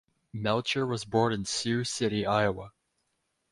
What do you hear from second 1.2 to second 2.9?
in Sioux City, Iowa.